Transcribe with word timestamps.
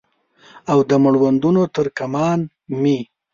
او 0.71 0.79
د 0.89 0.91
مړوندونو 1.03 1.61
تر 1.75 1.87
کمان 1.97 2.39
مې 2.81 2.99